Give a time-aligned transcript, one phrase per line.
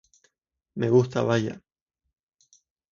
[0.77, 1.61] Me gusta, vaya.